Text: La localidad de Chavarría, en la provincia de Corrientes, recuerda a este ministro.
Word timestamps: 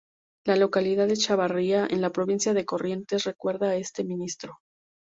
La 0.47 0.55
localidad 0.55 1.07
de 1.07 1.15
Chavarría, 1.15 1.85
en 1.87 2.01
la 2.01 2.09
provincia 2.09 2.55
de 2.55 2.65
Corrientes, 2.65 3.23
recuerda 3.23 3.69
a 3.69 3.75
este 3.75 4.03
ministro. 4.03 4.57